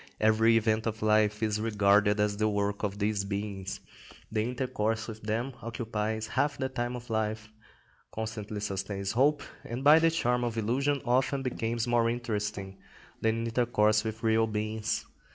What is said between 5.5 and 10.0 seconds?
occupies half the time of life, constantly sustains hope, and by